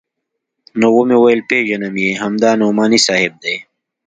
[0.79, 3.55] نو ومې ويل پېژنم يې همدا نعماني صاحب دى.